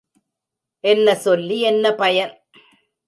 [0.83, 2.33] என்ன சொல்வி என்ன பயன்?